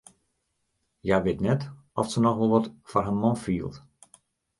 Hja 1.05 1.17
wit 1.25 1.39
net 1.47 1.63
oft 1.99 2.11
se 2.13 2.19
noch 2.23 2.39
wol 2.39 2.51
wat 2.53 2.67
foar 2.89 3.05
har 3.07 3.17
man 3.21 3.37
fielt. 3.43 3.75